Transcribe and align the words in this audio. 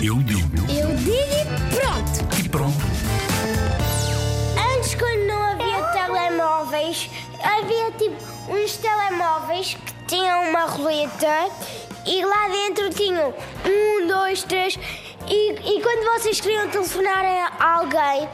Eu 0.00 0.14
digo. 0.22 0.56
Eu 0.70 0.94
digo 0.94 1.18
e 1.18 1.74
pronto. 1.74 2.40
E 2.44 2.48
pronto. 2.48 2.76
Antes, 4.76 4.94
quando 4.94 5.26
não 5.26 5.42
havia 5.42 5.82
telemóveis, 5.92 7.10
havia 7.42 7.90
tipo 7.98 8.16
uns 8.48 8.76
telemóveis 8.76 9.74
que 9.74 9.92
tinham 10.06 10.50
uma 10.50 10.66
roleta 10.66 11.50
e 12.06 12.24
lá 12.24 12.48
dentro 12.48 12.90
tinham 12.90 13.34
um, 13.66 14.06
dois, 14.06 14.44
três. 14.44 14.78
E, 15.26 15.50
e 15.50 15.82
quando 15.82 16.04
vocês 16.14 16.40
queriam 16.40 16.68
telefonar 16.68 17.24
a 17.58 17.78
alguém, 17.78 18.28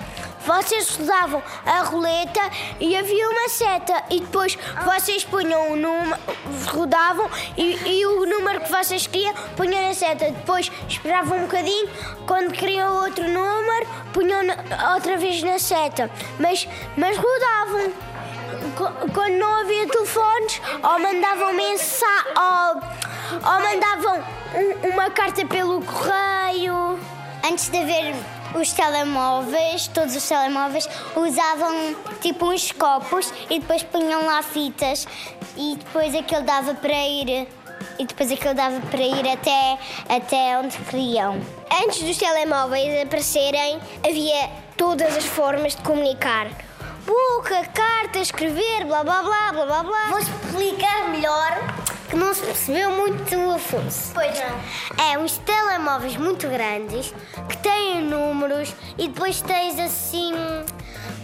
vocês 0.47 0.97
rodavam 0.97 1.43
a 1.65 1.81
roleta 1.83 2.41
e 2.81 2.97
havia 2.97 3.29
uma 3.31 3.49
seta. 3.49 4.03
E 4.11 4.21
depois 4.21 4.57
vocês 4.85 5.25
punham 5.25 5.73
o 5.73 5.77
número, 5.77 6.21
rodavam 6.73 7.29
e, 7.57 7.77
e 8.01 8.07
o 8.07 8.27
número 8.27 8.61
que 8.61 8.71
vocês 8.71 9.07
queriam 9.07 9.35
punham 9.57 9.87
na 9.89 9.95
seta. 9.95 10.27
Depois 10.31 10.71
esperavam 10.89 11.39
um 11.39 11.43
bocadinho, 11.43 11.89
quando 12.27 12.53
queriam 12.53 13.03
outro 13.05 13.25
número, 13.29 13.87
punham 14.13 14.43
na- 14.43 14.95
outra 14.95 15.17
vez 15.17 15.43
na 15.43 15.59
seta. 15.59 16.11
Mas, 16.39 16.67
mas 16.97 17.17
rodavam. 17.17 17.93
Qu- 18.77 19.13
Quando 19.13 19.35
não 19.35 19.61
havia 19.61 19.87
telefones, 19.89 20.61
ou 20.83 20.99
mandavam 20.99 21.53
mensagem, 21.53 22.33
ou, 22.37 22.83
ou 23.53 23.61
mandavam 23.61 24.25
um- 24.55 24.89
uma 24.91 25.11
carta 25.11 25.45
pelo 25.47 25.83
correio. 25.83 26.99
Antes 27.45 27.69
de 27.69 27.79
haver 27.79 28.15
os 28.55 28.73
telemóveis, 28.73 29.89
todos 29.89 30.15
os 30.15 30.29
telemóveis 30.29 30.89
usavam 31.17 31.97
tipo 32.21 32.53
uns 32.53 32.73
copos 32.73 33.33
e 33.51 33.59
depois 33.59 33.83
punham 33.83 34.27
lá 34.27 34.43
fitas 34.43 35.07
e 35.57 35.77
depois 35.77 36.15
aquilo 36.15 36.43
dava 36.43 36.75
para 36.75 37.07
ir 37.07 37.49
e 37.99 38.07
depois 38.07 38.31
aquilo 38.31 38.55
dava 38.55 38.81
para 38.81 39.03
ir 39.03 39.29
até, 39.29 39.79
até 40.09 40.59
onde 40.59 40.77
queriam. 40.79 41.41
Antes 41.85 42.03
dos 42.03 42.17
telemóveis 42.17 43.03
aparecerem, 43.03 43.79
havia 44.07 44.51
todas 44.77 45.17
as 45.17 45.25
formas 45.25 45.75
de 45.77 45.83
comunicar. 45.83 46.49
Boca, 47.07 47.65
carta, 47.75 48.19
escrever, 48.19 48.85
blá 48.87 49.05
blá 49.05 49.23
blá 49.23 49.53
blá 49.53 49.67
blá 49.67 49.83
blá. 49.83 50.07
Vou 50.09 50.19
explicar 50.19 51.09
melhor 51.11 51.84
que 52.15 52.21
não 52.21 52.33
se 52.33 52.43
percebeu 52.43 52.93
muito 52.93 53.35
o 53.35 53.55
Afonso. 53.57 54.13
Pois 54.15 54.39
não. 54.39 55.05
É 55.05 55.19
uns 55.19 55.37
telemóveis 55.39 56.17
muito 56.17 56.49
grandes 56.49 57.13
que 57.49 57.57
têm 57.57 58.03
números 58.03 58.73
e 58.97 59.09
depois 59.09 59.41
tens 59.41 59.81
assim 59.81 60.33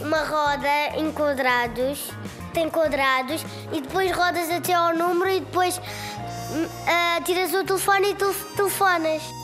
uma 0.00 0.24
roda 0.24 0.96
em 0.96 1.12
quadrados, 1.12 2.10
tem 2.52 2.68
quadrados 2.68 3.44
e 3.72 3.80
depois 3.80 4.10
rodas 4.10 4.50
até 4.50 4.72
ao 4.72 4.92
número 4.92 5.30
e 5.30 5.38
depois 5.38 5.80
ah, 6.88 7.20
tiras 7.24 7.54
o 7.54 7.62
telefone 7.62 8.10
e 8.10 8.14
tu 8.16 8.34
telefonas. 8.56 9.39